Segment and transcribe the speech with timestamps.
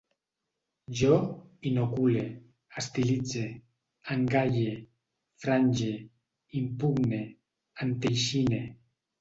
[0.99, 1.17] Jo
[1.71, 2.23] inocule,
[2.83, 3.45] estilitze,
[4.15, 4.73] engalle,
[5.45, 5.93] frange,
[6.63, 7.21] impugne,
[7.87, 8.63] enteixine